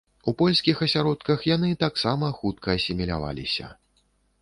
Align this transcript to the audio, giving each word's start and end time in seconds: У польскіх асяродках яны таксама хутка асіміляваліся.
У 0.29 0.31
польскіх 0.39 0.81
асяродках 0.85 1.45
яны 1.55 1.69
таксама 1.85 2.33
хутка 2.41 2.67
асіміляваліся. 2.79 3.73